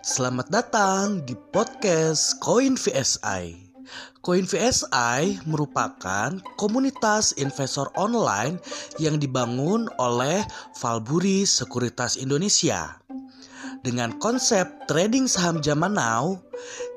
Selamat 0.00 0.48
datang 0.48 1.20
di 1.28 1.36
podcast 1.36 2.40
Koin 2.40 2.72
VSI. 2.72 3.52
Koin 4.24 4.48
VSI 4.48 5.44
merupakan 5.44 6.40
komunitas 6.56 7.36
investor 7.36 7.92
online 8.00 8.56
yang 8.96 9.20
dibangun 9.20 9.92
oleh 10.00 10.40
Valburi 10.80 11.44
Sekuritas 11.44 12.16
Indonesia. 12.16 12.96
Dengan 13.84 14.16
konsep 14.16 14.88
trading 14.88 15.28
saham 15.28 15.60
zaman 15.60 15.92
now, 15.92 16.40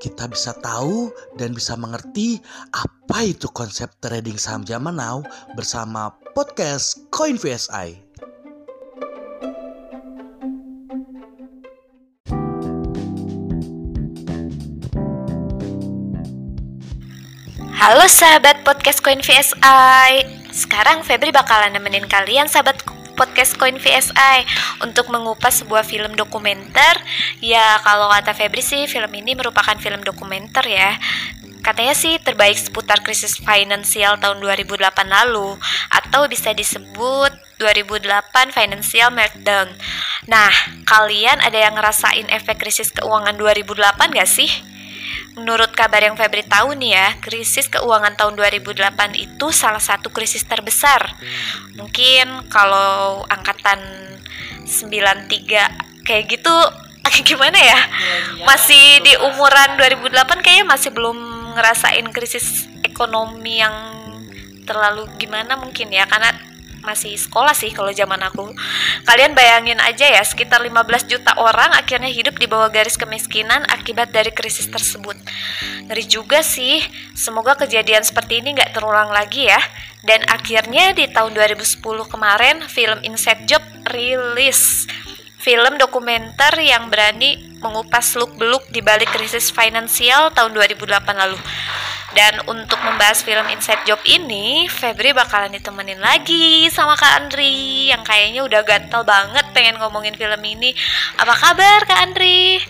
kita 0.00 0.24
bisa 0.24 0.56
tahu 0.64 1.12
dan 1.36 1.52
bisa 1.52 1.76
mengerti 1.76 2.40
apa 2.72 3.20
itu 3.20 3.52
konsep 3.52 3.92
trading 4.00 4.40
saham 4.40 4.64
zaman 4.64 4.96
now 4.96 5.20
bersama 5.52 6.08
podcast 6.32 7.04
Koin 7.12 7.36
VSI. 7.36 8.03
Halo 17.74 18.06
sahabat 18.06 18.62
podcast 18.62 19.02
Coin 19.02 19.18
VSI 19.18 20.22
Sekarang 20.54 21.02
Febri 21.02 21.34
bakalan 21.34 21.74
nemenin 21.74 22.06
kalian 22.06 22.46
sahabat 22.46 22.78
podcast 23.18 23.58
Coin 23.58 23.82
VSI 23.82 24.46
Untuk 24.78 25.10
mengupas 25.10 25.58
sebuah 25.58 25.82
film 25.82 26.14
dokumenter. 26.14 26.94
Ya 27.42 27.82
kalau 27.82 28.06
kata 28.14 28.30
Febri 28.30 28.62
sih 28.62 28.86
film 28.86 29.10
ini 29.18 29.34
merupakan 29.34 29.74
film 29.74 30.06
dokumenter 30.06 30.62
ya. 30.70 30.94
Katanya 31.66 31.98
sih 31.98 32.22
terbaik 32.22 32.54
seputar 32.54 33.02
krisis 33.02 33.42
finansial 33.42 34.22
tahun 34.22 34.38
2008 34.38 34.78
lalu 35.10 35.58
Atau 35.90 36.30
bisa 36.30 36.54
disebut 36.54 37.34
2008 37.58 38.54
Financial 38.54 39.10
Meltdown. 39.10 39.74
Nah, 40.30 40.50
kalian 40.86 41.42
ada 41.42 41.58
yang 41.58 41.74
ngerasain 41.74 42.30
efek 42.30 42.62
krisis 42.62 42.94
keuangan 42.94 43.34
2008 43.34 44.14
gak 44.14 44.30
sih? 44.30 44.73
Menurut 45.34 45.74
kabar 45.74 46.00
yang 46.00 46.14
Febri 46.14 46.46
tahu 46.46 46.78
nih 46.78 46.94
ya, 46.94 47.08
krisis 47.18 47.66
keuangan 47.66 48.14
tahun 48.14 48.38
2008 48.38 49.16
itu 49.18 49.46
salah 49.50 49.82
satu 49.82 50.10
krisis 50.14 50.46
terbesar. 50.46 51.18
Mungkin 51.74 52.48
kalau 52.48 53.26
angkatan 53.26 53.80
93 54.64 56.06
kayak 56.06 56.24
gitu 56.30 56.54
gimana 57.28 57.58
ya? 57.58 57.80
Masih 58.46 59.02
di 59.02 59.12
umuran 59.20 59.76
2008 59.76 60.44
kayaknya 60.44 60.66
masih 60.66 60.90
belum 60.94 61.18
ngerasain 61.54 62.06
krisis 62.10 62.66
ekonomi 62.82 63.62
yang 63.62 63.74
terlalu 64.64 65.06
gimana 65.20 65.60
mungkin 65.60 65.92
ya 65.92 66.08
karena 66.08 66.32
masih 66.84 67.16
sekolah 67.16 67.56
sih 67.56 67.72
kalau 67.72 67.90
zaman 67.90 68.20
aku. 68.20 68.52
Kalian 69.08 69.32
bayangin 69.32 69.80
aja 69.80 70.06
ya, 70.06 70.22
sekitar 70.22 70.60
15 70.60 71.08
juta 71.08 71.32
orang 71.40 71.72
akhirnya 71.72 72.12
hidup 72.12 72.36
di 72.36 72.44
bawah 72.44 72.68
garis 72.68 73.00
kemiskinan 73.00 73.64
akibat 73.72 74.12
dari 74.12 74.30
krisis 74.30 74.68
tersebut. 74.68 75.16
Ngeri 75.88 76.04
juga 76.04 76.44
sih, 76.44 76.84
semoga 77.16 77.56
kejadian 77.56 78.04
seperti 78.04 78.44
ini 78.44 78.54
nggak 78.54 78.76
terulang 78.76 79.08
lagi 79.08 79.48
ya. 79.48 79.58
Dan 80.04 80.20
akhirnya 80.28 80.92
di 80.92 81.08
tahun 81.08 81.32
2010 81.32 81.80
kemarin, 82.12 82.60
film 82.68 83.00
Inside 83.00 83.48
Job 83.48 83.64
rilis. 83.88 84.84
Film 85.40 85.76
dokumenter 85.76 86.56
yang 86.60 86.88
berani 86.88 87.56
mengupas 87.60 88.16
seluk-beluk 88.16 88.68
di 88.72 88.80
balik 88.80 89.12
krisis 89.12 89.52
finansial 89.52 90.32
tahun 90.32 90.56
2008 90.56 91.16
lalu. 91.16 91.36
Dan 92.14 92.46
untuk 92.46 92.78
membahas 92.86 93.26
film 93.26 93.42
Inside 93.50 93.82
Job 93.90 93.98
ini, 94.06 94.70
Febri 94.70 95.10
bakalan 95.10 95.50
ditemenin 95.50 95.98
lagi 95.98 96.70
sama 96.70 96.94
Kak 96.94 97.26
Andri 97.26 97.90
yang 97.90 98.06
kayaknya 98.06 98.46
udah 98.46 98.62
gatel 98.62 99.02
banget 99.02 99.42
pengen 99.50 99.82
ngomongin 99.82 100.14
film 100.14 100.38
ini. 100.46 100.70
Apa 101.18 101.34
kabar 101.34 101.82
Kak 101.82 101.98
Andri? 102.06 102.62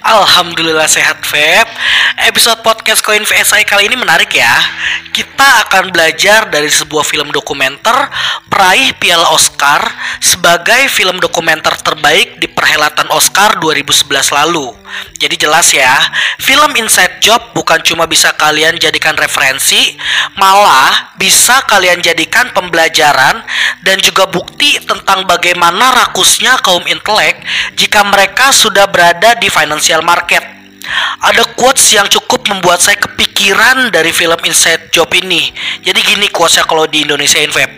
Alhamdulillah 0.00 0.88
sehat 0.88 1.22
Feb 1.28 1.68
Episode 2.24 2.64
podcast 2.64 3.04
Koin 3.04 3.20
VSI 3.20 3.68
kali 3.68 3.84
ini 3.84 4.00
menarik 4.00 4.32
ya 4.32 4.48
Kita 5.12 5.68
akan 5.68 5.92
belajar 5.92 6.48
dari 6.48 6.72
sebuah 6.72 7.04
film 7.04 7.28
dokumenter 7.28 8.08
Peraih 8.48 8.96
Piala 8.96 9.28
Oscar 9.28 9.84
Sebagai 10.18 10.88
film 10.88 11.20
dokumenter 11.20 11.76
terbaik 11.84 12.40
di 12.40 12.48
perhelatan 12.48 13.12
Oscar 13.12 13.60
2011 13.60 14.08
lalu 14.40 14.79
Jadi 15.16 15.34
jelas 15.40 15.72
ya 15.72 15.96
Film 16.38 16.76
Inside 16.76 17.18
Job 17.22 17.56
bukan 17.56 17.80
cuma 17.82 18.04
bisa 18.06 18.34
kalian 18.36 18.76
jadikan 18.76 19.16
referensi 19.16 19.96
Malah 20.36 21.16
bisa 21.16 21.64
kalian 21.66 22.04
jadikan 22.04 22.52
pembelajaran 22.52 23.42
Dan 23.82 23.98
juga 24.04 24.28
bukti 24.28 24.78
tentang 24.84 25.24
bagaimana 25.24 25.90
rakusnya 26.04 26.60
kaum 26.60 26.84
intelek 26.86 27.40
Jika 27.74 28.04
mereka 28.06 28.52
sudah 28.52 28.86
berada 28.90 29.34
di 29.40 29.48
financial 29.48 30.04
market. 30.04 30.59
Ada 31.20 31.44
quotes 31.52 31.92
yang 31.92 32.08
cukup 32.08 32.48
membuat 32.48 32.80
saya 32.80 32.96
kepikiran 32.96 33.92
dari 33.92 34.10
film 34.16 34.36
Inside 34.48 34.88
Job 34.88 35.12
ini. 35.12 35.52
Jadi 35.84 36.00
gini 36.00 36.26
quotesnya 36.32 36.64
kalau 36.64 36.88
di 36.88 37.04
Indonesia 37.04 37.36
Web. 37.52 37.70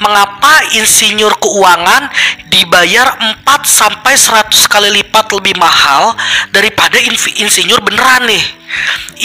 Mengapa 0.00 0.72
insinyur 0.72 1.36
keuangan 1.36 2.08
dibayar 2.48 3.12
4 3.44 3.44
sampai 3.66 4.16
100 4.16 4.48
kali 4.72 4.88
lipat 5.02 5.28
lebih 5.36 5.58
mahal 5.60 6.16
daripada 6.48 6.96
insinyur 7.36 7.84
beneran 7.84 8.24
nih? 8.24 8.44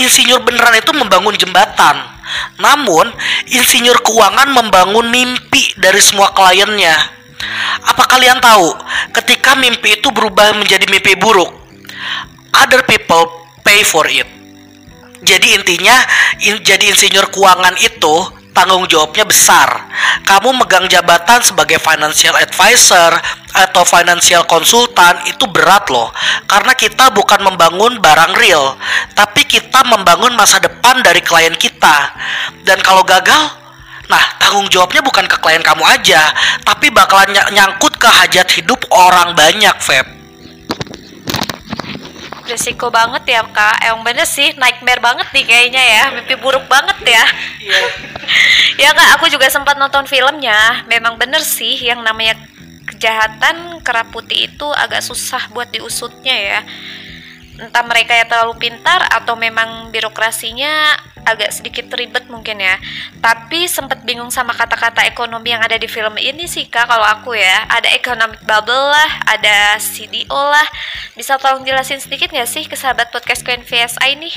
Insinyur 0.04 0.44
beneran 0.44 0.76
itu 0.76 0.92
membangun 0.92 1.40
jembatan. 1.40 1.96
Namun, 2.60 3.08
insinyur 3.48 4.02
keuangan 4.04 4.52
membangun 4.52 5.08
mimpi 5.08 5.72
dari 5.80 6.02
semua 6.04 6.36
kliennya. 6.36 6.96
Apa 7.86 8.04
kalian 8.10 8.42
tahu 8.42 8.76
ketika 9.14 9.56
mimpi 9.56 10.02
itu 10.02 10.10
berubah 10.12 10.52
menjadi 10.58 10.84
mimpi 10.90 11.16
buruk? 11.16 11.65
Other 12.56 12.88
people 12.88 13.28
pay 13.66 13.84
for 13.84 14.08
it. 14.08 14.28
Jadi 15.26 15.58
intinya 15.58 15.96
in, 16.46 16.62
jadi 16.62 16.94
insinyur 16.94 17.34
keuangan 17.34 17.76
itu 17.82 18.16
tanggung 18.56 18.88
jawabnya 18.88 19.28
besar. 19.28 19.68
Kamu 20.24 20.56
megang 20.56 20.88
jabatan 20.88 21.44
sebagai 21.44 21.82
financial 21.82 22.38
advisor 22.40 23.12
atau 23.52 23.84
financial 23.84 24.48
konsultan 24.48 25.20
itu 25.28 25.44
berat 25.52 25.92
loh. 25.92 26.14
Karena 26.48 26.72
kita 26.78 27.12
bukan 27.12 27.44
membangun 27.44 28.00
barang 28.00 28.34
real, 28.40 28.80
tapi 29.12 29.44
kita 29.44 29.84
membangun 29.84 30.32
masa 30.40 30.64
depan 30.64 31.04
dari 31.04 31.20
klien 31.20 31.54
kita. 31.58 32.16
Dan 32.64 32.80
kalau 32.80 33.04
gagal, 33.04 33.52
nah 34.08 34.24
tanggung 34.40 34.72
jawabnya 34.72 35.04
bukan 35.04 35.28
ke 35.28 35.38
klien 35.44 35.66
kamu 35.66 35.84
aja, 35.84 36.32
tapi 36.64 36.94
bakalan 36.94 37.36
ny 37.36 37.42
nyangkut 37.60 38.00
ke 38.00 38.08
hajat 38.08 38.48
hidup 38.56 38.80
orang 38.94 39.36
banyak, 39.36 39.76
Feb 39.84 40.25
Risiko 42.46 42.94
banget 42.94 43.26
ya 43.26 43.42
kak, 43.42 43.82
emang 43.82 44.06
bener 44.06 44.28
sih 44.30 44.54
nightmare 44.56 45.02
banget 45.02 45.28
nih 45.34 45.46
kayaknya 45.46 45.84
ya, 45.84 46.04
mimpi 46.14 46.36
buruk 46.38 46.70
banget 46.70 46.98
ya. 47.02 47.26
Iya. 47.62 47.82
ya 48.86 48.90
kak, 48.94 49.10
aku 49.18 49.26
juga 49.34 49.50
sempat 49.50 49.76
nonton 49.76 50.06
filmnya, 50.06 50.86
memang 50.86 51.18
bener 51.18 51.42
sih 51.42 51.76
yang 51.82 52.06
namanya 52.06 52.38
kejahatan 52.86 53.82
kerap 53.82 54.14
putih 54.14 54.46
itu 54.46 54.68
agak 54.78 55.02
susah 55.02 55.50
buat 55.52 55.74
diusutnya 55.74 56.36
ya. 56.38 56.60
Entah 57.56 57.84
mereka 57.88 58.14
yang 58.14 58.28
terlalu 58.30 58.56
pintar 58.62 59.02
atau 59.10 59.34
memang 59.34 59.90
birokrasinya 59.90 60.96
agak 61.26 61.52
sedikit 61.52 61.90
ribet 61.98 62.30
mungkin 62.30 62.62
ya. 62.62 62.78
Tapi 63.20 63.66
sempat 63.66 64.06
bingung 64.06 64.30
sama 64.30 64.54
kata-kata 64.54 65.04
ekonomi 65.10 65.52
yang 65.52 65.62
ada 65.66 65.76
di 65.76 65.90
film 65.90 66.16
ini 66.22 66.46
sih 66.46 66.70
kak. 66.70 66.88
Kalau 66.88 67.04
aku 67.04 67.34
ya, 67.36 67.66
ada 67.68 67.90
economic 67.92 68.40
bubble 68.46 68.94
lah, 68.94 69.12
ada 69.26 69.76
CDO 69.82 70.42
lah. 70.54 70.68
Bisa 71.18 71.36
tolong 71.42 71.66
jelasin 71.66 72.00
sedikit 72.00 72.30
nggak 72.30 72.50
sih 72.50 72.64
ke 72.70 72.78
sahabat 72.78 73.10
podcast 73.10 73.42
Queen 73.42 73.66
VSI 73.66 74.16
ini? 74.16 74.32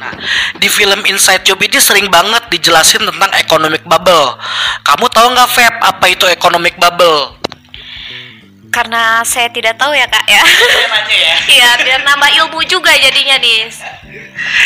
Nah, 0.00 0.16
di 0.56 0.68
film 0.72 1.04
Inside 1.04 1.44
Job 1.44 1.60
ini 1.60 1.76
sering 1.76 2.08
banget 2.08 2.48
dijelasin 2.48 3.04
tentang 3.04 3.28
economic 3.36 3.84
bubble. 3.84 4.32
Kamu 4.80 5.12
tahu 5.12 5.26
nggak 5.36 5.50
Feb 5.52 5.74
apa 5.76 6.06
itu 6.08 6.24
economic 6.24 6.80
bubble? 6.80 7.36
Karena 8.70 9.20
saya 9.26 9.50
tidak 9.50 9.76
tahu 9.76 9.92
ya 9.92 10.06
kak 10.06 10.24
ya. 10.30 10.42
Iya, 11.50 11.70
biar 11.82 12.00
nambah 12.06 12.30
ilmu 12.38 12.62
juga 12.70 12.94
jadinya 12.94 13.36
nih. 13.42 13.66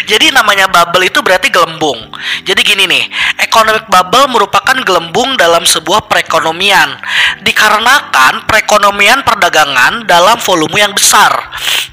Jadi 0.05 0.31
namanya 0.31 0.69
bubble 0.69 1.09
itu 1.09 1.21
berarti 1.25 1.49
gelembung. 1.49 2.12
Jadi 2.44 2.61
gini 2.61 2.85
nih, 2.85 3.05
economic 3.41 3.88
bubble 3.88 4.26
merupakan 4.31 4.76
gelembung 4.85 5.35
dalam 5.41 5.65
sebuah 5.65 6.06
perekonomian. 6.11 6.99
Dikarenakan 7.44 8.44
perekonomian 8.49 9.25
perdagangan 9.25 10.05
dalam 10.05 10.37
volume 10.41 10.76
yang 10.81 10.93
besar 10.93 11.32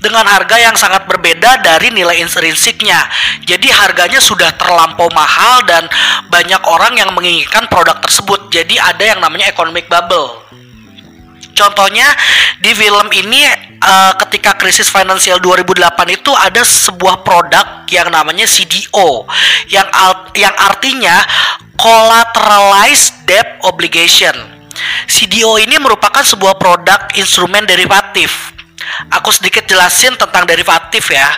dengan 0.02 0.26
harga 0.26 0.58
yang 0.58 0.74
sangat 0.74 1.06
berbeda 1.06 1.62
dari 1.62 1.94
nilai 1.94 2.20
intrinsiknya. 2.20 3.06
Jadi 3.46 3.70
harganya 3.70 4.18
sudah 4.18 4.50
terlampau 4.58 5.08
mahal 5.14 5.62
dan 5.70 5.86
banyak 6.28 6.62
orang 6.66 6.98
yang 6.98 7.14
menginginkan 7.14 7.70
produk 7.70 8.02
tersebut. 8.02 8.50
Jadi 8.50 8.82
ada 8.82 9.04
yang 9.06 9.22
namanya 9.22 9.48
economic 9.48 9.86
bubble. 9.88 10.42
Contohnya 11.54 12.10
di 12.58 12.74
film 12.74 13.08
ini 13.14 13.71
uh, 13.82 14.14
ketika 14.26 14.56
krisis 14.56 14.88
finansial 14.88 15.42
2008 15.44 16.18
itu 16.18 16.32
ada 16.32 16.62
sebuah 16.62 17.26
produk 17.26 17.84
yang 17.90 18.08
namanya 18.14 18.48
CDO 18.48 19.26
yang 19.68 19.90
yang 20.38 20.56
artinya 20.56 21.22
collateralized 21.76 23.26
debt 23.26 23.60
obligation. 23.66 24.34
CDO 25.06 25.60
ini 25.60 25.78
merupakan 25.78 26.24
sebuah 26.24 26.56
produk 26.56 27.12
instrumen 27.20 27.68
derivatif 27.68 28.56
Aku 29.12 29.30
sedikit 29.34 29.66
jelasin 29.68 30.18
tentang 30.18 30.44
derivatif 30.46 31.12
ya. 31.12 31.30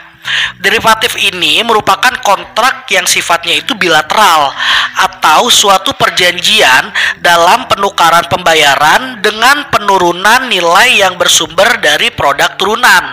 Derivatif 0.63 1.19
ini 1.19 1.59
merupakan 1.67 2.15
kontrak 2.23 2.87
yang 2.87 3.03
sifatnya 3.03 3.59
itu 3.59 3.75
bilateral 3.75 4.55
atau 4.95 5.51
suatu 5.51 5.91
perjanjian 5.99 6.87
dalam 7.19 7.67
penukaran 7.67 8.23
pembayaran 8.31 9.19
dengan 9.19 9.67
penurunan 9.67 10.47
nilai 10.47 11.03
yang 11.03 11.19
bersumber 11.19 11.79
dari 11.83 12.07
produk 12.15 12.55
turunan. 12.55 13.03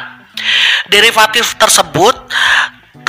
Derivatif 0.86 1.58
tersebut 1.58 2.14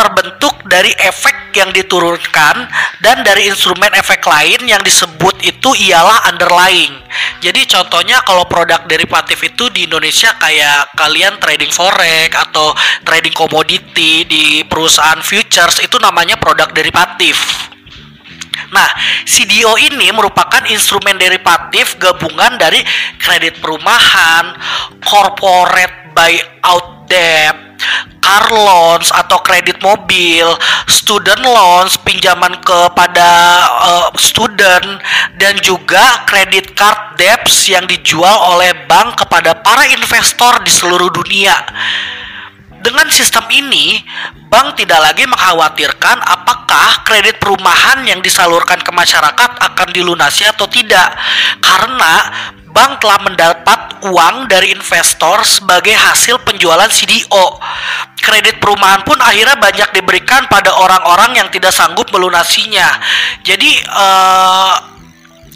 terbentuk 0.01 0.65
dari 0.65 0.89
efek 0.97 1.53
yang 1.53 1.69
diturunkan 1.69 2.65
dan 3.05 3.21
dari 3.21 3.45
instrumen 3.45 3.93
efek 3.93 4.25
lain 4.25 4.65
yang 4.65 4.81
disebut 4.81 5.45
itu 5.45 5.69
ialah 5.93 6.25
underlying. 6.33 6.97
Jadi 7.37 7.69
contohnya 7.69 8.25
kalau 8.25 8.49
produk 8.49 8.81
derivatif 8.89 9.37
itu 9.45 9.69
di 9.69 9.85
Indonesia 9.85 10.33
kayak 10.41 10.97
kalian 10.97 11.37
trading 11.37 11.69
forex 11.69 12.33
atau 12.33 12.73
trading 13.05 13.35
komoditi 13.37 14.25
di 14.25 14.65
perusahaan 14.65 15.21
futures 15.21 15.77
itu 15.85 16.01
namanya 16.01 16.41
produk 16.41 16.73
derivatif. 16.73 17.37
Nah, 18.71 18.87
CDO 19.27 19.75
ini 19.77 20.09
merupakan 20.15 20.63
instrumen 20.71 21.19
derivatif 21.19 21.99
gabungan 21.99 22.55
dari 22.55 22.79
kredit 23.19 23.59
perumahan, 23.59 24.55
corporate 25.03 26.15
buyout 26.15 27.05
debt, 27.11 27.70
car 28.31 28.47
loans 28.47 29.11
atau 29.11 29.43
kredit 29.43 29.83
mobil, 29.83 30.47
student 30.87 31.43
loans, 31.43 31.99
pinjaman 31.99 32.55
kepada 32.63 33.27
uh, 33.83 34.07
student 34.15 35.03
dan 35.35 35.59
juga 35.59 36.23
kredit 36.23 36.71
card 36.71 37.19
debts 37.19 37.67
yang 37.67 37.83
dijual 37.83 38.55
oleh 38.55 38.71
bank 38.87 39.19
kepada 39.19 39.59
para 39.59 39.83
investor 39.91 40.63
di 40.63 40.71
seluruh 40.71 41.11
dunia. 41.11 41.59
Dengan 42.79 43.11
sistem 43.11 43.45
ini, 43.51 43.99
bank 44.47 44.79
tidak 44.79 45.11
lagi 45.11 45.27
mengkhawatirkan 45.27 46.17
apakah 46.23 47.03
kredit 47.03 47.35
perumahan 47.35 48.07
yang 48.07 48.23
disalurkan 48.23 48.79
ke 48.79 48.89
masyarakat 48.95 49.51
akan 49.59 49.87
dilunasi 49.91 50.47
atau 50.47 50.71
tidak, 50.71 51.13
karena 51.59 52.13
bank 52.71 53.03
telah 53.03 53.19
mendapat 53.21 53.79
uang 54.07 54.47
dari 54.47 54.73
investor 54.73 55.43
sebagai 55.45 55.93
hasil 55.93 56.41
penjualan 56.41 56.87
CDO. 56.89 57.59
Kredit 58.19 58.57
perumahan 58.57 59.05
pun 59.05 59.19
akhirnya 59.19 59.59
banyak 59.59 59.93
diberikan 59.93 60.47
pada 60.47 60.73
orang-orang 60.73 61.37
yang 61.37 61.47
tidak 61.53 61.75
sanggup 61.75 62.09
melunasinya. 62.09 62.87
Jadi 63.43 63.69
uh, 63.91 64.73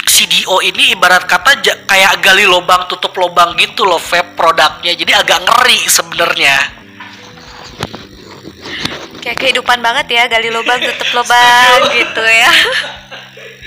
CDO 0.05 0.61
ini 0.61 0.93
ibarat 0.93 1.25
kata 1.25 1.63
kayak 1.89 2.21
gali 2.21 2.45
lubang 2.45 2.85
tutup 2.85 3.15
lubang 3.17 3.57
gitu 3.57 3.87
loh 3.87 3.97
vape 3.97 4.37
produknya. 4.37 4.93
Jadi 4.93 5.11
agak 5.15 5.39
ngeri 5.47 5.79
sebenarnya 5.89 6.85
kayak 9.25 9.41
kehidupan 9.41 9.81
banget 9.81 10.05
ya 10.13 10.23
gali 10.29 10.53
lubang 10.53 10.77
tutup 10.77 11.09
lubang 11.17 11.79
gitu 11.97 12.21
ya 12.21 12.51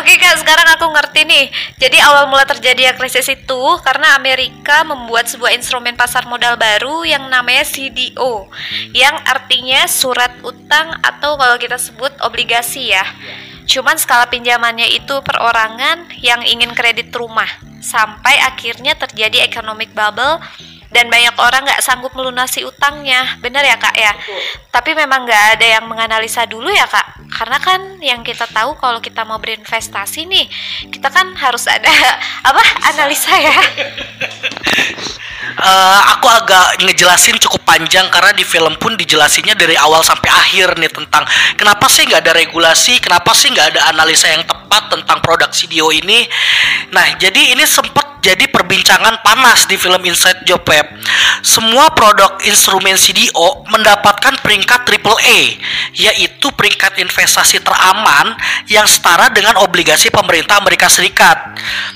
Oke 0.00 0.16
kak, 0.16 0.40
sekarang 0.40 0.68
aku 0.74 0.86
ngerti 0.90 1.20
nih. 1.28 1.46
Jadi 1.76 1.98
awal 2.00 2.26
mula 2.28 2.48
terjadi 2.48 2.96
krisis 2.96 3.28
itu 3.28 3.62
karena 3.84 4.16
Amerika 4.16 4.82
membuat 4.82 5.28
sebuah 5.28 5.52
instrumen 5.54 5.94
pasar 5.94 6.24
modal 6.24 6.56
baru 6.56 7.04
yang 7.04 7.28
namanya 7.28 7.62
CDO, 7.62 8.48
yang 8.96 9.14
artinya 9.28 9.84
surat 9.86 10.34
utang 10.42 10.98
atau 11.04 11.36
kalau 11.36 11.56
kita 11.60 11.76
sebut 11.76 12.10
obligasi 12.24 12.92
ya. 12.96 13.04
Cuman 13.64 13.96
skala 13.96 14.28
pinjamannya 14.28 14.92
itu 14.92 15.20
perorangan 15.24 16.12
yang 16.20 16.44
ingin 16.44 16.76
kredit 16.76 17.08
rumah, 17.16 17.48
sampai 17.80 18.40
akhirnya 18.40 18.96
terjadi 18.96 19.44
economic 19.44 19.92
bubble 19.92 20.40
dan 20.94 21.10
banyak 21.10 21.34
orang 21.42 21.66
nggak 21.66 21.82
sanggup 21.82 22.14
melunasi 22.14 22.62
utangnya 22.62 23.34
benar 23.42 23.66
ya 23.66 23.74
kak 23.74 23.98
ya 23.98 24.14
Betul. 24.14 24.40
tapi 24.70 24.90
memang 24.94 25.26
nggak 25.26 25.58
ada 25.58 25.66
yang 25.66 25.84
menganalisa 25.90 26.46
dulu 26.46 26.70
ya 26.70 26.86
kak 26.86 27.23
karena 27.34 27.58
kan 27.58 27.98
yang 27.98 28.22
kita 28.22 28.46
tahu 28.46 28.78
kalau 28.78 29.02
kita 29.02 29.26
mau 29.26 29.42
berinvestasi 29.42 30.30
nih 30.30 30.46
kita 30.86 31.10
kan 31.10 31.34
harus 31.34 31.66
ada 31.66 31.90
apa 32.48 32.62
analisa 32.94 33.34
ya 33.34 33.58
uh, 35.58 36.00
aku 36.14 36.30
agak 36.30 36.86
ngejelasin 36.86 37.36
cukup 37.42 37.66
panjang 37.66 38.06
karena 38.14 38.30
di 38.32 38.46
film 38.46 38.78
pun 38.78 38.94
dijelasinnya 38.94 39.58
dari 39.58 39.74
awal 39.74 40.06
sampai 40.06 40.30
akhir 40.30 40.78
nih 40.78 40.90
tentang 40.94 41.26
kenapa 41.58 41.90
sih 41.90 42.06
nggak 42.06 42.22
ada 42.22 42.32
regulasi 42.38 43.02
kenapa 43.02 43.34
sih 43.34 43.50
nggak 43.50 43.74
ada 43.74 43.80
analisa 43.90 44.30
yang 44.30 44.46
tepat 44.46 44.94
tentang 44.94 45.18
produk 45.18 45.50
CDO 45.50 45.90
ini 45.90 46.22
nah 46.94 47.18
jadi 47.18 47.58
ini 47.58 47.66
sempat 47.66 48.14
jadi 48.24 48.48
perbincangan 48.48 49.20
panas 49.20 49.68
di 49.68 49.76
film 49.76 50.00
Inside 50.00 50.48
Job 50.48 50.64
Web. 50.64 50.96
Semua 51.44 51.92
produk 51.92 52.40
instrumen 52.48 52.96
CDO 52.96 53.68
mendapatkan 53.68 54.40
peringkat 54.40 54.80
AAA, 54.88 55.60
yaitu 55.92 56.48
peringkat 56.56 57.04
investasi 57.04 57.23
teraman 57.26 58.36
yang 58.68 58.84
setara 58.84 59.32
dengan 59.32 59.60
obligasi 59.64 60.08
pemerintah 60.12 60.60
Amerika 60.60 60.86
Serikat. 60.88 61.36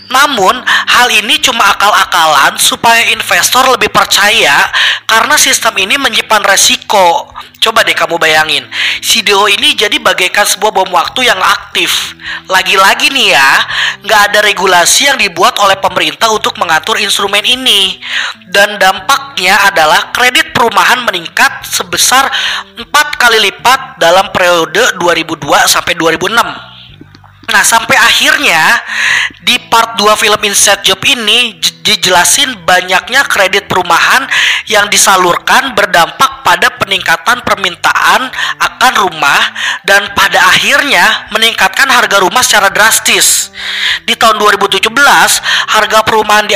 Namun, 0.09 0.57
hal 0.65 1.09
ini 1.13 1.37
cuma 1.41 1.69
akal-akalan 1.77 2.57
supaya 2.57 3.13
investor 3.13 3.69
lebih 3.69 3.93
percaya 3.93 4.69
karena 5.05 5.37
sistem 5.37 5.77
ini 5.81 6.01
menyimpan 6.01 6.45
resiko. 6.45 7.33
Coba 7.59 7.83
deh 7.83 7.93
kamu 7.93 8.23
bayangin, 8.23 8.63
CDO 9.03 9.51
ini 9.51 9.75
jadi 9.75 9.99
bagaikan 9.99 10.47
sebuah 10.47 10.73
bom 10.79 10.91
waktu 10.95 11.27
yang 11.27 11.43
aktif. 11.43 12.15
Lagi-lagi 12.47 13.11
nih 13.11 13.35
ya, 13.35 13.51
nggak 14.07 14.21
ada 14.31 14.39
regulasi 14.47 15.11
yang 15.11 15.19
dibuat 15.19 15.59
oleh 15.59 15.75
pemerintah 15.83 16.31
untuk 16.31 16.55
mengatur 16.55 17.03
instrumen 17.03 17.43
ini. 17.43 17.99
Dan 18.47 18.79
dampaknya 18.79 19.59
adalah 19.69 20.15
kredit 20.15 20.48
perumahan 20.58 21.06
meningkat 21.06 21.62
sebesar 21.70 22.26
4 22.75 22.82
kali 23.14 23.38
lipat 23.46 24.02
dalam 24.02 24.34
periode 24.34 24.99
2002 24.99 25.46
sampai 25.70 25.94
2006. 25.94 26.68
Nah, 27.49 27.65
sampai 27.65 27.97
akhirnya 27.97 28.61
di 29.41 29.56
part 29.73 29.97
2 29.97 30.21
film 30.21 30.41
Inside 30.45 30.85
Job 30.85 31.00
ini 31.09 31.56
dijelasin 31.81 32.69
banyaknya 32.69 33.25
kredit 33.25 33.65
perumahan 33.65 34.29
yang 34.69 34.93
disalurkan 34.93 35.73
berdampak 35.73 36.45
pada 36.45 36.69
peningkatan 36.77 37.41
permintaan 37.41 38.29
akan 38.61 38.93
rumah 39.00 39.41
dan 39.89 40.12
pada 40.12 40.45
akhirnya 40.53 41.33
meningkatkan 41.33 41.89
harga 41.89 42.21
rumah 42.21 42.45
secara 42.45 42.69
drastis. 42.69 43.49
Di 44.05 44.12
tahun 44.12 44.37
2017, 44.37 44.93
harga 45.72 45.99
perumahan 46.05 46.44
di 46.44 46.53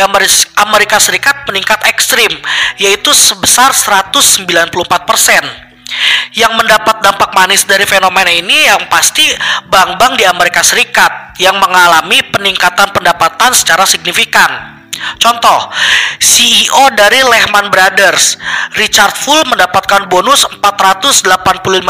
Amerika 0.60 1.00
Serikat 1.00 1.48
meningkat 1.48 1.88
ekstrim, 1.88 2.36
yaitu 2.76 3.16
sebesar 3.16 3.72
194 3.72 5.08
persen 5.08 5.71
yang 6.32 6.56
mendapat 6.56 7.04
dampak 7.04 7.30
manis 7.36 7.68
dari 7.68 7.84
fenomena 7.84 8.32
ini 8.32 8.68
yang 8.68 8.88
pasti 8.88 9.28
bank-bank 9.68 10.16
di 10.16 10.24
Amerika 10.24 10.64
Serikat 10.64 11.36
yang 11.40 11.60
mengalami 11.60 12.24
peningkatan 12.32 12.92
pendapatan 12.92 13.52
secara 13.52 13.84
signifikan. 13.84 14.80
Contoh, 15.18 15.72
CEO 16.20 16.92
dari 16.94 17.24
Lehman 17.24 17.72
Brothers, 17.72 18.38
Richard 18.78 19.16
Full 19.18 19.48
mendapatkan 19.50 20.06
bonus 20.06 20.46
485 20.62 21.32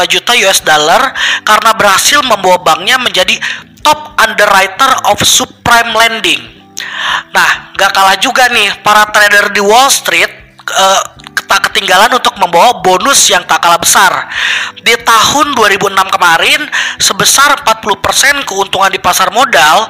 juta 0.09 0.31
US 0.47 0.59
dollar 0.65 1.13
karena 1.45 1.71
berhasil 1.77 2.23
membawa 2.25 2.63
banknya 2.63 2.97
menjadi 2.97 3.37
top 3.85 4.17
underwriter 4.17 4.91
of 5.13 5.19
subprime 5.21 5.93
lending. 5.93 6.41
Nah, 7.35 7.75
gak 7.77 7.91
kalah 7.93 8.17
juga 8.17 8.49
nih 8.49 8.81
para 8.81 9.07
trader 9.11 9.51
di 9.53 9.61
Wall 9.61 9.91
Street 9.91 10.31
uh, 10.71 11.01
tak 11.53 11.69
ketinggalan 11.69 12.09
untuk 12.17 12.33
membawa 12.41 12.81
bonus 12.81 13.29
yang 13.29 13.45
tak 13.45 13.61
kalah 13.61 13.77
besar. 13.77 14.25
Di 14.81 14.97
tahun 15.05 15.53
2006 15.53 15.93
kemarin, 16.09 16.65
sebesar 16.97 17.61
40% 17.61 18.41
keuntungan 18.49 18.89
di 18.89 18.97
pasar 18.97 19.29
modal 19.29 19.85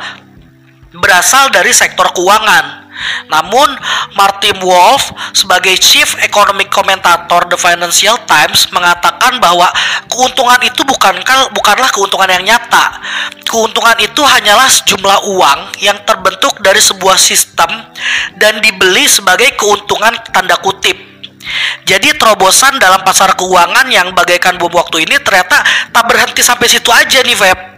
berasal 1.00 1.48
dari 1.56 1.72
sektor 1.72 2.12
keuangan. 2.12 2.84
Namun, 3.32 3.66
Martin 4.14 4.60
Wolf 4.60 5.10
sebagai 5.32 5.74
Chief 5.80 6.06
Economic 6.22 6.68
Commentator 6.68 7.48
The 7.48 7.58
Financial 7.58 8.20
Times 8.28 8.70
mengatakan 8.70 9.40
bahwa 9.40 9.66
keuntungan 10.12 10.60
itu 10.68 10.84
bukan 10.84 11.18
bukanlah 11.56 11.90
keuntungan 11.90 12.28
yang 12.28 12.44
nyata. 12.44 13.00
Keuntungan 13.48 13.98
itu 14.04 14.20
hanyalah 14.20 14.68
sejumlah 14.68 15.20
uang 15.32 15.60
yang 15.80 15.98
terbentuk 16.04 16.60
dari 16.60 16.84
sebuah 16.84 17.16
sistem 17.16 17.72
dan 18.36 18.60
dibeli 18.60 19.08
sebagai 19.08 19.56
keuntungan 19.56 20.14
tanda 20.30 20.60
kutip. 20.62 21.13
Jadi 21.84 22.16
terobosan 22.16 22.80
dalam 22.80 23.04
pasar 23.04 23.36
keuangan 23.36 23.88
yang 23.92 24.16
bagaikan 24.16 24.56
bom 24.56 24.72
waktu 24.72 25.04
ini 25.04 25.20
ternyata 25.20 25.60
tak 25.92 26.04
berhenti 26.08 26.40
sampai 26.40 26.68
situ 26.72 26.90
aja 26.90 27.20
nih 27.22 27.36
Web. 27.36 27.74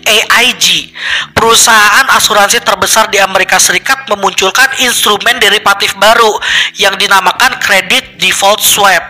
AIG, 0.00 0.90
perusahaan 1.36 2.06
asuransi 2.14 2.62
terbesar 2.64 3.12
di 3.12 3.20
Amerika 3.20 3.60
Serikat 3.60 4.08
memunculkan 4.10 4.66
instrumen 4.82 5.38
derivatif 5.38 5.94
baru 6.00 6.34
yang 6.80 6.96
dinamakan 6.96 7.60
Credit 7.62 8.18
Default 8.18 8.64
Swap. 8.64 9.04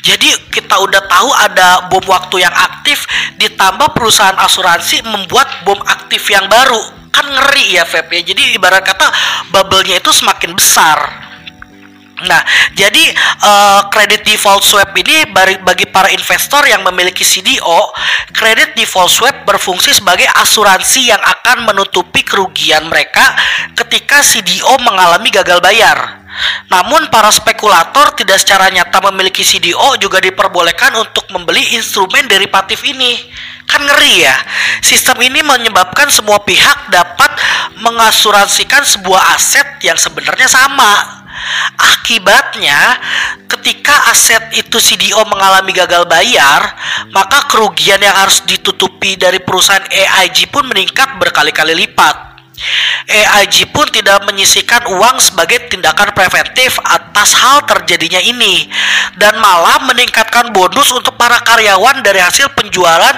Jadi 0.00 0.48
kita 0.48 0.78
udah 0.78 1.04
tahu 1.04 1.28
ada 1.34 1.68
bom 1.92 2.04
waktu 2.06 2.44
yang 2.46 2.54
aktif 2.54 3.04
ditambah 3.36 3.92
perusahaan 3.92 4.38
asuransi 4.38 5.04
membuat 5.04 5.48
bom 5.68 5.78
aktif 5.84 6.30
yang 6.32 6.46
baru. 6.48 6.80
Kan 7.12 7.28
ngeri 7.28 7.76
ya 7.76 7.84
Feb 7.84 8.08
ya. 8.08 8.22
Jadi 8.32 8.56
ibarat 8.56 8.84
kata 8.86 9.10
bubble-nya 9.52 10.00
itu 10.00 10.12
semakin 10.14 10.54
besar. 10.54 11.27
Nah, 12.26 12.42
jadi 12.74 13.14
uh, 13.46 13.86
kredit 13.94 14.26
default 14.26 14.66
swap 14.66 14.90
ini 14.98 15.30
bagi 15.62 15.86
para 15.86 16.10
investor 16.10 16.66
yang 16.66 16.82
memiliki 16.82 17.22
CDO, 17.22 17.94
kredit 18.34 18.74
default 18.74 19.12
swap 19.12 19.46
berfungsi 19.46 19.94
sebagai 19.94 20.26
asuransi 20.26 21.14
yang 21.14 21.22
akan 21.22 21.70
menutupi 21.70 22.26
kerugian 22.26 22.90
mereka 22.90 23.22
ketika 23.78 24.18
CDO 24.26 24.82
mengalami 24.82 25.30
gagal 25.30 25.62
bayar. 25.62 26.18
Namun 26.70 27.10
para 27.10 27.30
spekulator 27.32 28.14
tidak 28.14 28.38
secara 28.38 28.70
nyata 28.70 28.98
memiliki 29.10 29.42
CDO 29.42 29.98
juga 29.98 30.22
diperbolehkan 30.22 30.94
untuk 30.98 31.26
membeli 31.34 31.74
instrumen 31.74 32.26
derivatif 32.30 32.82
ini. 32.86 33.18
Kan 33.68 33.84
ngeri 33.84 34.24
ya. 34.24 34.36
Sistem 34.80 35.18
ini 35.20 35.44
menyebabkan 35.44 36.08
semua 36.08 36.40
pihak 36.40 36.88
dapat 36.88 37.30
mengasuransikan 37.82 38.86
sebuah 38.86 39.36
aset 39.36 39.82
yang 39.84 39.98
sebenarnya 39.98 40.48
sama 40.48 41.17
Akibatnya, 41.78 42.98
ketika 43.46 44.10
aset 44.10 44.50
itu 44.56 44.76
CDO 44.80 45.22
mengalami 45.28 45.70
gagal 45.70 46.08
bayar, 46.10 46.74
maka 47.12 47.46
kerugian 47.46 48.00
yang 48.00 48.16
harus 48.16 48.42
ditutupi 48.44 49.14
dari 49.14 49.38
perusahaan 49.38 49.84
AIG 49.86 50.50
pun 50.50 50.66
meningkat 50.66 51.20
berkali-kali 51.20 51.76
lipat. 51.76 52.28
AIG 53.06 53.70
pun 53.70 53.86
tidak 53.88 54.26
menyisikan 54.26 54.82
uang 54.90 55.22
sebagai 55.22 55.70
tindakan 55.70 56.10
preventif 56.10 56.76
atas 56.82 57.30
hal 57.38 57.62
terjadinya 57.64 58.18
ini 58.18 58.66
dan 59.14 59.38
malah 59.38 59.86
meningkatkan 59.86 60.50
bonus 60.50 60.90
untuk 60.90 61.14
para 61.14 61.38
karyawan 61.46 62.02
dari 62.02 62.18
hasil 62.18 62.50
penjualan 62.58 63.14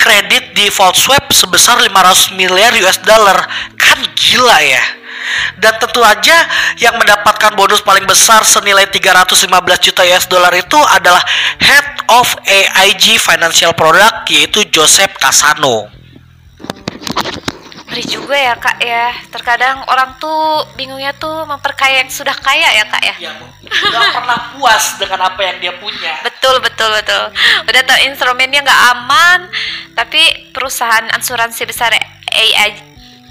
kredit 0.00 0.56
default 0.56 0.96
swap 0.96 1.28
sebesar 1.28 1.84
500 1.84 2.32
miliar 2.32 2.72
US 2.80 2.98
dollar. 3.04 3.44
Kan 3.76 4.00
gila 4.16 4.58
ya 4.64 4.84
dan 5.58 5.74
tentu 5.80 6.00
aja 6.04 6.46
yang 6.78 6.94
mendapatkan 6.96 7.52
bonus 7.54 7.82
paling 7.82 8.04
besar 8.06 8.42
senilai 8.46 8.86
315 8.90 9.48
juta 9.80 10.02
US 10.06 10.26
dollar 10.30 10.52
itu 10.54 10.78
adalah 10.92 11.22
Head 11.58 12.08
of 12.08 12.28
AIG 12.46 13.20
Financial 13.20 13.72
Product 13.74 14.28
yaitu 14.30 14.64
Joseph 14.70 15.16
Casano. 15.18 15.98
Ngeri 17.88 18.04
juga 18.04 18.36
ya 18.36 18.52
kak 18.52 18.78
ya. 18.84 19.16
Terkadang 19.32 19.80
orang 19.88 20.20
tuh 20.20 20.68
bingungnya 20.76 21.16
tuh 21.16 21.48
memperkaya 21.48 22.04
yang 22.04 22.12
sudah 22.12 22.36
kaya 22.36 22.68
ya 22.76 22.84
kak 22.84 23.00
ya? 23.00 23.14
Iya 23.16 23.32
Gak 23.64 24.12
pernah 24.12 24.38
puas 24.52 25.00
dengan 25.00 25.32
apa 25.32 25.40
yang 25.40 25.56
dia 25.56 25.72
punya. 25.80 26.20
Betul 26.20 26.60
betul 26.60 26.92
betul. 26.92 27.32
Udah 27.64 27.82
tau 27.88 27.98
instrumennya 28.04 28.60
gak 28.60 28.82
aman 28.92 29.48
Tapi 29.96 30.52
perusahaan 30.52 31.08
asuransi 31.16 31.64
besar 31.64 31.96
AIG 32.28 32.87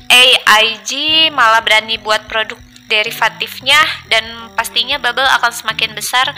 AIG 0.08 0.92
malah 1.36 1.60
berani 1.60 2.00
buat 2.00 2.26
produk 2.32 2.58
derivatifnya 2.88 3.78
dan 4.08 4.24
pastinya 4.56 4.96
bubble 4.98 5.28
akan 5.28 5.52
semakin 5.52 5.92
besar. 5.94 6.32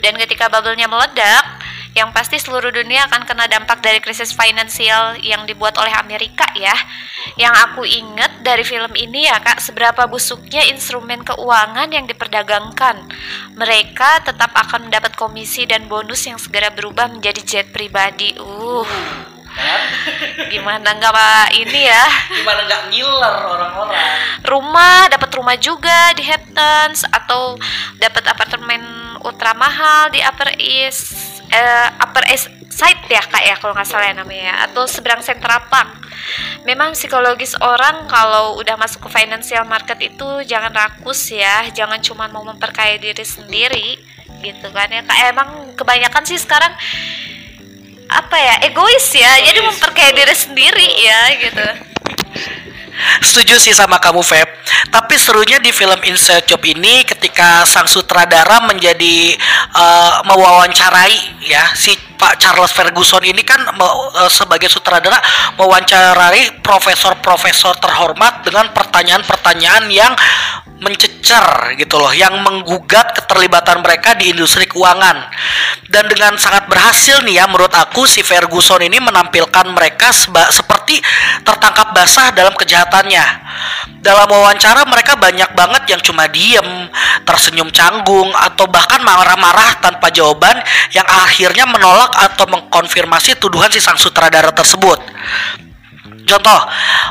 Dan 0.00 0.14
ketika 0.16 0.46
bubble-nya 0.46 0.86
meledak 0.86 1.44
yang 1.98 2.14
pasti 2.14 2.38
seluruh 2.38 2.70
dunia 2.70 3.10
akan 3.10 3.26
kena 3.26 3.50
dampak 3.50 3.82
dari 3.82 3.98
krisis 3.98 4.30
finansial 4.30 5.18
yang 5.18 5.42
dibuat 5.50 5.74
oleh 5.82 5.90
Amerika 5.98 6.46
ya. 6.54 6.74
Yang 7.34 7.54
aku 7.68 7.82
inget 7.82 8.46
dari 8.46 8.62
film 8.62 8.94
ini 8.94 9.26
ya 9.26 9.42
kak 9.42 9.58
seberapa 9.58 10.06
busuknya 10.06 10.62
instrumen 10.70 11.26
keuangan 11.26 11.90
yang 11.90 12.06
diperdagangkan. 12.06 13.02
Mereka 13.58 14.22
tetap 14.22 14.54
akan 14.54 14.88
mendapat 14.88 15.18
komisi 15.18 15.66
dan 15.66 15.90
bonus 15.90 16.22
yang 16.30 16.38
segera 16.38 16.70
berubah 16.70 17.10
menjadi 17.10 17.42
jet 17.42 17.66
pribadi. 17.74 18.38
Uh 18.38 18.86
kan? 19.58 19.80
Gimana 20.54 20.88
nggak 20.94 21.12
pak? 21.12 21.46
Ini 21.58 21.80
ya. 21.90 22.04
Gimana 22.38 22.60
nggak 22.64 22.82
ngiler 22.94 23.34
orang-orang? 23.42 24.06
Rumah 24.46 24.98
dapat 25.10 25.30
rumah 25.34 25.56
juga 25.58 26.14
di 26.14 26.22
Hamptons 26.22 27.02
atau 27.10 27.58
dapat 27.98 28.24
apartemen 28.30 28.82
ultra 29.26 29.52
mahal 29.58 30.14
di 30.14 30.22
Upper 30.22 30.54
East 30.62 31.38
uh, 31.52 31.88
Upper 31.98 32.24
East 32.30 32.48
Side 32.68 33.10
ya 33.10 33.18
kak 33.18 33.42
ya 33.42 33.58
kalau 33.58 33.74
nggak 33.74 33.88
salah 33.90 34.06
ya 34.06 34.14
namanya 34.14 34.54
atau 34.70 34.86
seberang 34.86 35.18
Central 35.18 35.66
Park. 35.66 35.98
Memang 36.62 36.94
psikologis 36.94 37.58
orang 37.58 38.06
kalau 38.06 38.54
udah 38.60 38.78
masuk 38.78 39.08
ke 39.08 39.18
financial 39.18 39.66
market 39.66 39.98
itu 39.98 40.46
jangan 40.46 40.70
rakus 40.70 41.34
ya 41.34 41.66
jangan 41.74 41.98
cuma 41.98 42.30
mau 42.30 42.46
memperkaya 42.46 42.94
diri 43.00 43.24
sendiri 43.26 43.98
gitu 44.46 44.68
kan 44.70 44.86
ya 44.94 45.02
kak. 45.02 45.18
Emang 45.26 45.74
kebanyakan 45.74 46.22
sih 46.22 46.38
sekarang 46.38 46.70
apa 48.08 48.36
ya 48.40 48.54
egois 48.64 49.08
ya. 49.12 49.28
Egois. 49.38 49.46
jadi 49.52 49.58
memperkaya 49.64 50.10
diri 50.16 50.34
sendiri 50.34 50.88
ya 51.04 51.20
gitu. 51.44 51.66
Setuju 53.22 53.62
sih 53.62 53.70
sama 53.70 54.02
kamu 54.02 54.26
Feb. 54.26 54.48
Tapi 54.90 55.14
serunya 55.14 55.62
di 55.62 55.70
film 55.70 55.98
Inside 56.02 56.50
Job 56.50 56.58
ini 56.66 57.06
Ketika 57.06 57.62
sang 57.62 57.86
sutradara 57.86 58.58
menjadi 58.66 59.38
uh, 59.70 60.26
Mewawancarai 60.26 61.37
ya 61.48 61.64
Si 61.72 61.96
Pak 61.96 62.36
Charles 62.36 62.70
Ferguson 62.76 63.24
ini 63.24 63.40
kan 63.40 63.64
uh, 63.64 64.28
Sebagai 64.28 64.68
sutradara 64.68 65.16
Mewawancarai 65.56 66.60
profesor-profesor 66.60 67.80
terhormat 67.80 68.44
Dengan 68.44 68.68
pertanyaan-pertanyaan 68.76 69.88
yang 69.88 70.12
mencecer 70.78 71.74
gitu 71.74 71.98
loh 71.98 72.14
yang 72.14 72.38
menggugat 72.38 73.10
keterlibatan 73.14 73.82
mereka 73.82 74.14
di 74.14 74.30
industri 74.30 74.66
keuangan. 74.66 75.26
Dan 75.90 76.06
dengan 76.06 76.38
sangat 76.38 76.70
berhasil 76.70 77.24
nih 77.26 77.42
ya 77.42 77.44
menurut 77.50 77.72
aku 77.74 78.06
si 78.06 78.22
Ferguson 78.22 78.84
ini 78.84 79.02
menampilkan 79.02 79.66
mereka 79.74 80.14
seperti 80.48 81.02
tertangkap 81.42 81.90
basah 81.96 82.30
dalam 82.30 82.54
kejahatannya. 82.54 83.26
Dalam 83.98 84.30
wawancara 84.30 84.86
mereka 84.86 85.18
banyak 85.18 85.50
banget 85.58 85.82
yang 85.90 86.00
cuma 86.04 86.30
diem 86.30 86.86
tersenyum 87.26 87.74
canggung 87.74 88.30
atau 88.30 88.70
bahkan 88.70 89.02
marah-marah 89.02 89.82
tanpa 89.82 90.14
jawaban 90.14 90.62
yang 90.94 91.04
akhirnya 91.38 91.70
menolak 91.70 92.10
atau 92.18 92.50
mengkonfirmasi 92.50 93.38
tuduhan 93.38 93.70
si 93.70 93.78
sang 93.78 93.94
sutradara 93.94 94.50
tersebut 94.50 94.98
Contoh, 96.28 96.60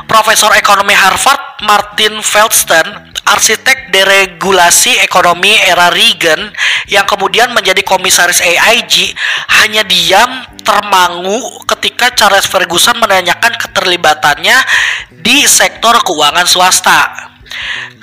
Profesor 0.06 0.54
Ekonomi 0.54 0.94
Harvard 0.94 1.64
Martin 1.66 2.22
Feldston, 2.22 2.86
arsitek 3.26 3.90
deregulasi 3.90 5.02
ekonomi 5.02 5.58
era 5.58 5.90
Reagan 5.90 6.54
yang 6.86 7.02
kemudian 7.02 7.50
menjadi 7.50 7.82
komisaris 7.82 8.38
AIG, 8.38 9.10
hanya 9.58 9.82
diam 9.82 10.46
termangu 10.62 11.66
ketika 11.66 12.14
Charles 12.14 12.46
Ferguson 12.46 12.94
menanyakan 13.02 13.58
keterlibatannya 13.58 14.54
di 15.10 15.50
sektor 15.50 15.98
keuangan 16.06 16.46
swasta. 16.46 17.10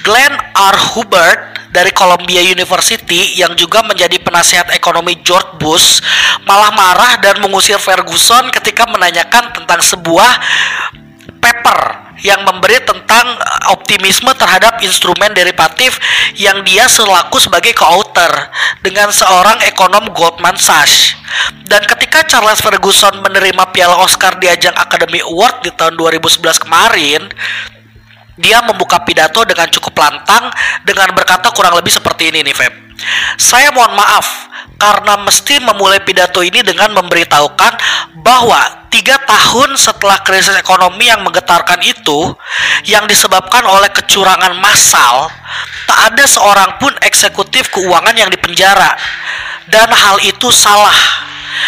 Glenn 0.03 0.33
R. 0.53 0.77
Hubert 0.95 1.55
dari 1.75 1.91
Columbia 1.91 2.39
University 2.39 3.35
yang 3.35 3.51
juga 3.59 3.83
menjadi 3.83 4.15
penasihat 4.23 4.71
ekonomi 4.71 5.19
George 5.19 5.59
Bush 5.59 5.99
malah 6.47 6.71
marah 6.71 7.19
dan 7.19 7.43
mengusir 7.43 7.75
Ferguson 7.81 8.47
ketika 8.55 8.87
menanyakan 8.87 9.51
tentang 9.51 9.83
sebuah 9.83 10.31
paper 11.43 11.79
yang 12.23 12.41
memberi 12.47 12.79
tentang 12.81 13.37
uh, 13.37 13.75
optimisme 13.75 14.31
terhadap 14.33 14.79
instrumen 14.81 15.29
derivatif 15.35 15.99
yang 16.39 16.63
dia 16.63 16.87
selaku 16.87 17.37
sebagai 17.37 17.75
co-author 17.75 18.49
dengan 18.81 19.11
seorang 19.11 19.59
ekonom 19.67 20.09
Goldman 20.15 20.55
Sachs. 20.55 21.13
Dan 21.67 21.83
ketika 21.83 22.23
Charles 22.23 22.63
Ferguson 22.63 23.19
menerima 23.19 23.69
piala 23.75 23.99
Oscar 23.99 24.39
di 24.39 24.47
ajang 24.47 24.73
Academy 24.73 25.19
Award 25.21 25.67
di 25.67 25.71
tahun 25.75 25.99
2011 25.99 26.63
kemarin, 26.63 27.21
dia 28.35 28.59
membuka 28.63 28.99
pidato 29.03 29.43
dengan 29.47 29.67
cukup 29.71 29.95
lantang 29.95 30.51
dengan 30.83 31.11
berkata 31.15 31.51
kurang 31.55 31.75
lebih 31.79 31.91
seperti 31.91 32.31
ini 32.31 32.43
nih 32.43 32.55
Feb. 32.55 32.73
Saya 33.35 33.75
mohon 33.75 33.95
maaf 33.95 34.27
karena 34.75 35.19
mesti 35.23 35.59
memulai 35.63 36.03
pidato 36.03 36.43
ini 36.43 36.59
dengan 36.63 36.91
memberitahukan 36.95 37.73
bahwa 38.19 38.87
tiga 38.91 39.19
tahun 39.23 39.75
setelah 39.75 40.19
krisis 40.23 40.55
ekonomi 40.55 41.07
yang 41.11 41.23
menggetarkan 41.23 41.79
itu 41.83 42.35
yang 42.87 43.07
disebabkan 43.07 43.63
oleh 43.67 43.91
kecurangan 43.91 44.55
massal 44.59 45.27
tak 45.87 46.15
ada 46.15 46.23
seorang 46.27 46.79
pun 46.79 46.91
eksekutif 47.03 47.71
keuangan 47.71 48.15
yang 48.15 48.31
dipenjara 48.31 48.95
dan 49.67 49.91
hal 49.91 50.19
itu 50.23 50.47
salah 50.51 51.24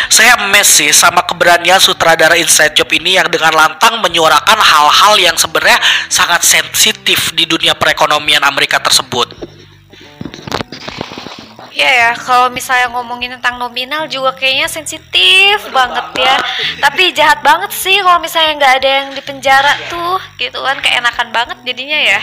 saya 0.08 0.50
mes 0.50 0.68
sih 0.68 0.94
sama 0.94 1.26
keberanian 1.26 1.82
sutradara 1.82 2.38
Inside 2.38 2.78
Job 2.78 2.90
ini 2.94 3.18
yang 3.18 3.28
dengan 3.28 3.52
lantang 3.56 4.00
menyuarakan 4.04 4.60
hal-hal 4.60 5.14
yang 5.20 5.36
sebenarnya 5.36 5.80
sangat 6.08 6.46
sensitif 6.46 7.34
di 7.34 7.50
dunia 7.50 7.74
perekonomian 7.76 8.44
Amerika 8.46 8.80
tersebut. 8.80 9.57
Ya 11.78 11.94
ya, 11.94 12.12
kalau 12.18 12.50
misalnya 12.50 12.90
ngomongin 12.90 13.38
tentang 13.38 13.62
nominal 13.62 14.10
juga 14.10 14.34
kayaknya 14.34 14.66
sensitif 14.66 15.62
banget 15.70 16.10
ya. 16.18 16.34
Tapi 16.82 17.14
jahat 17.14 17.46
banget 17.46 17.70
sih 17.70 18.02
kalau 18.02 18.18
misalnya 18.18 18.58
nggak 18.58 18.74
ada 18.82 18.90
yang 18.90 19.08
di 19.14 19.22
penjara 19.22 19.78
tuh, 19.86 20.18
gitu 20.42 20.58
kan 20.58 20.82
keenakan 20.82 21.30
banget 21.30 21.58
jadinya 21.62 22.02
ya. 22.02 22.18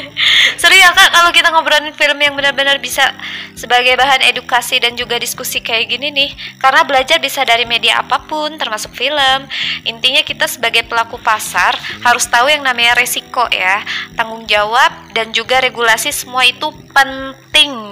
Seru 0.60 0.72
ya 0.72 0.96
kak 0.96 1.12
kalau 1.12 1.28
kita 1.28 1.52
ngobrolin 1.52 1.92
film 1.92 2.16
yang 2.24 2.32
benar-benar 2.32 2.80
bisa 2.80 3.12
sebagai 3.52 4.00
bahan 4.00 4.24
edukasi 4.32 4.80
dan 4.80 4.96
juga 4.96 5.20
diskusi 5.20 5.60
kayak 5.60 5.92
gini 5.92 6.08
nih. 6.16 6.30
Karena 6.56 6.80
belajar 6.88 7.20
bisa 7.20 7.44
dari 7.44 7.68
media 7.68 8.00
apa 8.00 8.24
pun, 8.24 8.56
termasuk 8.56 8.96
film. 8.96 9.44
Intinya 9.84 10.24
kita 10.24 10.48
sebagai 10.48 10.88
pelaku 10.88 11.20
pasar 11.20 11.76
harus 12.00 12.24
tahu 12.32 12.48
yang 12.48 12.64
namanya 12.64 12.96
resiko 12.96 13.44
ya, 13.52 13.84
tanggung 14.16 14.48
jawab 14.48 14.88
dan 15.12 15.36
juga 15.36 15.60
regulasi 15.60 16.08
semua 16.16 16.48
itu 16.48 16.72
penting 16.96 17.85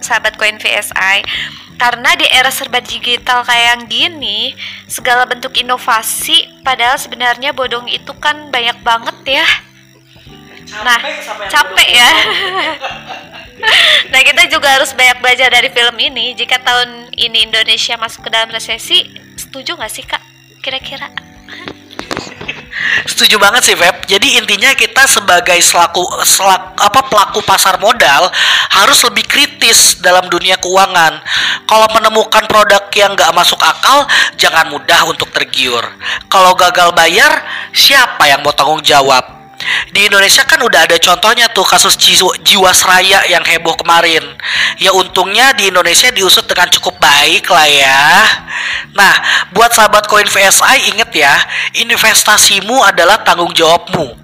sahabat 0.00 0.34
koin 0.40 0.56
VSI 0.56 1.22
karena 1.78 2.10
di 2.18 2.26
era 2.26 2.50
serba 2.50 2.82
digital 2.82 3.46
kayak 3.46 3.66
yang 3.78 3.82
gini 3.86 4.52
segala 4.90 5.22
bentuk 5.24 5.54
inovasi 5.54 6.62
padahal 6.66 6.98
sebenarnya 6.98 7.54
bodong 7.54 7.86
itu 7.86 8.10
kan 8.18 8.50
banyak 8.50 8.82
banget 8.82 9.38
ya. 9.38 9.46
Nah 10.82 11.00
capek 11.48 11.88
ya. 11.88 12.10
nah 14.12 14.20
kita 14.26 14.50
juga 14.50 14.74
harus 14.74 14.90
banyak 14.92 15.22
belajar 15.22 15.48
dari 15.54 15.70
film 15.70 15.96
ini. 16.02 16.34
Jika 16.34 16.58
tahun 16.60 17.14
ini 17.14 17.46
Indonesia 17.46 17.94
masuk 17.94 18.26
ke 18.26 18.30
dalam 18.34 18.50
resesi 18.50 19.06
setuju 19.38 19.78
nggak 19.78 19.92
sih 19.92 20.04
kak? 20.04 20.20
Kira-kira 20.60 21.08
Setuju 23.10 23.36
banget 23.40 23.62
sih 23.64 23.76
Feb. 23.76 24.06
Jadi 24.10 24.38
intinya 24.38 24.72
kita 24.74 25.06
sebagai 25.06 25.56
selaku 25.60 26.02
selak, 26.26 26.76
apa 26.78 27.00
pelaku 27.06 27.40
pasar 27.46 27.78
modal 27.78 28.28
harus 28.74 28.98
lebih 29.06 29.24
kritis 29.26 29.98
dalam 30.02 30.26
dunia 30.26 30.58
keuangan. 30.58 31.20
Kalau 31.68 31.88
menemukan 31.94 32.44
produk 32.50 32.88
yang 32.94 33.14
nggak 33.14 33.32
masuk 33.34 33.60
akal, 33.62 34.04
jangan 34.36 34.68
mudah 34.72 35.06
untuk 35.08 35.30
tergiur. 35.30 35.84
Kalau 36.26 36.52
gagal 36.58 36.92
bayar, 36.92 37.44
siapa 37.70 38.28
yang 38.28 38.42
mau 38.42 38.52
tanggung 38.52 38.82
jawab? 38.82 39.37
Di 39.90 40.06
Indonesia 40.06 40.46
kan 40.46 40.62
udah 40.62 40.86
ada 40.86 40.96
contohnya 41.02 41.50
tuh 41.50 41.66
kasus 41.66 41.98
jiwa, 41.98 42.30
jiwasraya 42.46 43.26
yang 43.26 43.42
heboh 43.42 43.74
kemarin. 43.74 44.22
Ya 44.78 44.94
untungnya 44.94 45.50
di 45.58 45.68
Indonesia 45.68 46.14
diusut 46.14 46.46
dengan 46.46 46.70
cukup 46.70 46.98
baik 47.02 47.50
lah 47.50 47.66
ya. 47.66 48.02
Nah, 48.94 49.14
buat 49.54 49.70
sahabat 49.74 50.06
koin 50.06 50.26
VSI 50.26 50.94
inget 50.94 51.10
ya, 51.14 51.34
investasimu 51.78 52.82
adalah 52.82 53.22
tanggung 53.22 53.50
jawabmu. 53.54 54.18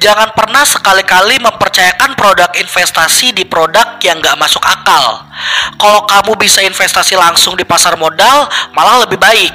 Jangan 0.00 0.36
pernah 0.36 0.64
sekali-kali 0.68 1.40
mempercayakan 1.40 2.12
produk 2.12 2.52
investasi 2.60 3.32
di 3.32 3.48
produk 3.48 3.96
yang 4.04 4.20
nggak 4.20 4.36
masuk 4.36 4.60
akal. 4.60 5.24
Kalau 5.80 6.04
kamu 6.04 6.36
bisa 6.36 6.60
investasi 6.60 7.16
langsung 7.16 7.56
di 7.56 7.64
pasar 7.64 7.96
modal, 7.96 8.48
malah 8.76 9.04
lebih 9.04 9.16
baik. 9.16 9.52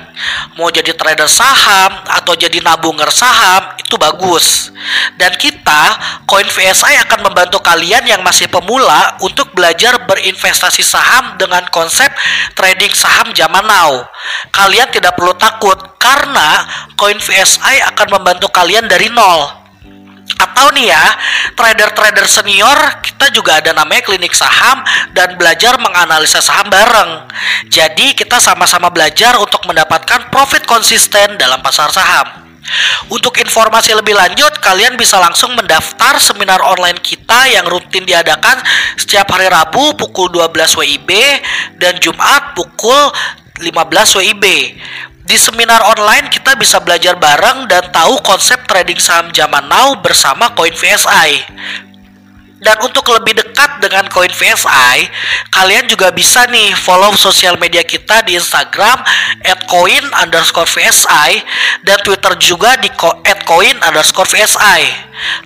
Mau 0.58 0.68
jadi 0.74 0.92
trader 0.98 1.30
saham 1.30 2.02
atau 2.20 2.34
jadi 2.36 2.60
nabunger 2.60 3.08
saham, 3.14 3.78
itu 3.80 3.96
bagus. 3.96 4.74
Dan 5.20 5.36
kita, 5.36 6.00
Koin 6.24 6.48
VSI 6.48 6.96
akan 7.04 7.28
membantu 7.28 7.60
kalian 7.60 8.08
yang 8.08 8.24
masih 8.24 8.48
pemula 8.48 9.20
untuk 9.20 9.52
belajar 9.52 10.08
berinvestasi 10.08 10.80
saham 10.80 11.36
dengan 11.36 11.68
konsep 11.76 12.08
trading 12.56 12.96
saham 12.96 13.36
zaman 13.36 13.68
now. 13.68 14.08
Kalian 14.56 14.88
tidak 14.96 15.20
perlu 15.20 15.36
takut 15.36 15.76
karena 16.00 16.64
Koin 16.96 17.20
VSI 17.20 17.84
akan 17.92 18.08
membantu 18.16 18.48
kalian 18.48 18.88
dari 18.88 19.12
nol. 19.12 19.60
Atau 20.40 20.72
nih 20.72 20.88
ya, 20.88 21.04
trader-trader 21.52 22.24
senior 22.24 22.80
kita 23.04 23.28
juga 23.36 23.60
ada 23.60 23.76
namanya 23.76 24.08
klinik 24.08 24.32
saham 24.32 24.80
dan 25.12 25.36
belajar 25.36 25.76
menganalisa 25.84 26.40
saham 26.40 26.72
bareng. 26.72 27.28
Jadi 27.68 28.16
kita 28.16 28.40
sama-sama 28.40 28.88
belajar 28.88 29.36
untuk 29.36 29.68
mendapatkan 29.68 30.32
profit 30.32 30.64
konsisten 30.64 31.36
dalam 31.36 31.60
pasar 31.60 31.92
saham. 31.92 32.49
Untuk 33.10 33.36
informasi 33.42 33.98
lebih 33.98 34.14
lanjut, 34.14 34.62
kalian 34.62 34.94
bisa 35.00 35.18
langsung 35.18 35.56
mendaftar 35.58 36.22
seminar 36.22 36.62
online 36.62 36.98
kita 37.02 37.50
yang 37.50 37.66
rutin 37.66 38.06
diadakan 38.06 38.62
setiap 38.96 39.30
hari 39.34 39.50
Rabu 39.50 39.98
pukul 39.98 40.30
12 40.30 40.54
WIB 40.78 41.10
dan 41.82 41.98
Jumat 41.98 42.54
pukul 42.54 43.10
15 43.60 44.20
WIB. 44.22 44.46
Di 45.30 45.38
seminar 45.38 45.86
online 45.86 46.26
kita 46.34 46.58
bisa 46.58 46.82
belajar 46.82 47.14
bareng 47.14 47.70
dan 47.70 47.86
tahu 47.94 48.18
konsep 48.26 48.66
trading 48.66 48.98
saham 48.98 49.30
zaman 49.30 49.62
now 49.70 49.94
bersama 50.02 50.50
Coin 50.58 50.74
VSI. 50.74 51.46
Dan 52.60 52.76
untuk 52.84 53.08
lebih 53.16 53.40
dekat 53.40 53.80
dengan 53.80 54.04
Koin 54.12 54.32
VSI, 54.32 55.08
kalian 55.48 55.88
juga 55.88 56.12
bisa 56.12 56.44
nih 56.52 56.76
follow 56.76 57.16
sosial 57.16 57.56
media 57.56 57.88
kita 57.88 58.20
di 58.28 58.36
Instagram 58.36 59.00
VSI 60.68 61.40
dan 61.88 61.98
Twitter 62.04 62.36
juga 62.36 62.76
di 62.76 62.92
VSI 64.28 64.82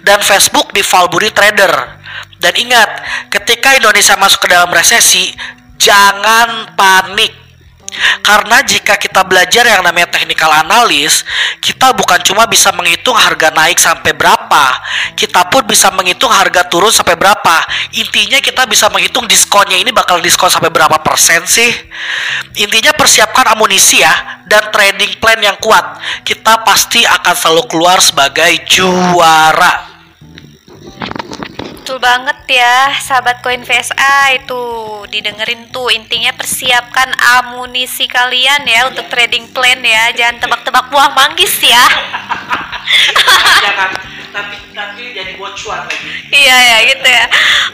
dan 0.01 0.25
Facebook 0.25 0.73
di 0.73 0.81
Valburi 0.81 1.29
Trader. 1.29 2.01
Dan 2.41 2.53
ingat, 2.57 2.89
ketika 3.29 3.77
Indonesia 3.77 4.17
masuk 4.17 4.49
ke 4.49 4.49
dalam 4.49 4.73
resesi, 4.73 5.31
jangan 5.77 6.73
panik 6.73 7.42
karena 8.25 8.65
jika 8.65 8.97
kita 8.97 9.21
belajar 9.21 9.67
yang 9.69 9.85
namanya 9.85 10.09
technical 10.09 10.49
analis, 10.49 11.21
kita 11.61 11.93
bukan 11.93 12.17
cuma 12.25 12.49
bisa 12.49 12.73
menghitung 12.73 13.13
harga 13.13 13.53
naik 13.53 13.77
sampai 13.77 14.17
berapa, 14.17 14.65
kita 15.13 15.47
pun 15.53 15.61
bisa 15.69 15.93
menghitung 15.93 16.33
harga 16.33 16.65
turun 16.65 16.89
sampai 16.89 17.13
berapa. 17.13 17.57
Intinya 17.93 18.41
kita 18.41 18.65
bisa 18.65 18.89
menghitung 18.89 19.29
diskonnya 19.29 19.77
ini 19.77 19.93
bakal 19.93 20.17
diskon 20.23 20.49
sampai 20.49 20.73
berapa 20.73 20.97
persen 21.05 21.45
sih. 21.45 21.69
Intinya 22.57 22.97
persiapkan 22.97 23.53
amunisi 23.53 24.01
ya 24.01 24.41
dan 24.49 24.73
trading 24.73 25.21
plan 25.21 25.37
yang 25.37 25.57
kuat. 25.61 26.01
Kita 26.25 26.65
pasti 26.65 27.05
akan 27.05 27.35
selalu 27.37 27.63
keluar 27.69 28.01
sebagai 28.01 28.57
juara. 28.65 29.92
Betul 31.93 32.09
banget 32.09 32.57
ya, 32.57 32.89
sahabat 33.05 33.45
koin 33.45 33.61
VSA 33.61 34.41
itu 34.41 34.65
didengerin 35.13 35.69
tuh. 35.69 35.93
Intinya 35.93 36.33
persiapkan 36.33 37.05
amunisi 37.37 38.09
kalian 38.09 38.65
ya 38.65 38.89
untuk 38.89 39.05
trading 39.13 39.53
plan 39.53 39.77
ya, 39.77 40.09
jangan 40.17 40.41
tebak-tebak 40.41 40.89
buah 40.89 41.13
manggis 41.13 41.53
ya. 41.61 41.85
tapi 44.33 44.57
tapi 44.73 45.13
jadi 45.13 45.37
bocuan 45.37 45.85
lagi. 45.85 46.09
Iya 46.33 46.57
ya 46.57 46.77
gitu 46.89 47.07
ya. 47.07 47.25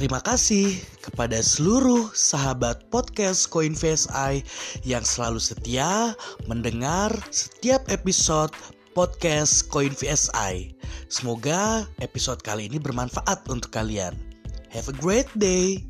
Terima 0.00 0.24
kasih 0.24 0.80
kepada 1.04 1.36
seluruh 1.44 2.08
sahabat 2.16 2.88
podcast 2.88 3.52
Koin 3.52 3.76
VSI 3.76 4.40
yang 4.80 5.04
selalu 5.04 5.36
setia 5.36 6.16
mendengar 6.48 7.12
setiap 7.28 7.84
episode 7.92 8.48
podcast 8.96 9.68
Koin 9.68 9.92
VSI. 9.92 10.72
Semoga 11.12 11.84
episode 12.00 12.40
kali 12.40 12.72
ini 12.72 12.80
bermanfaat 12.80 13.44
untuk 13.52 13.76
kalian. 13.76 14.16
Have 14.72 14.88
a 14.88 14.96
great 14.96 15.28
day. 15.36 15.89